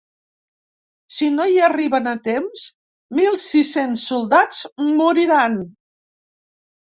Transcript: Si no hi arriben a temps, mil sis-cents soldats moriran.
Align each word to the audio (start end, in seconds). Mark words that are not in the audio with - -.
Si 1.17 1.27
no 1.33 1.45
hi 1.51 1.59
arriben 1.67 2.09
a 2.11 2.13
temps, 2.27 2.63
mil 3.19 3.37
sis-cents 3.43 4.07
soldats 4.13 4.63
moriran. 5.03 5.61